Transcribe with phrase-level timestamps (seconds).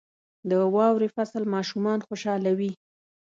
[0.49, 2.71] •د واورې فصل ماشومان خوشحالوي.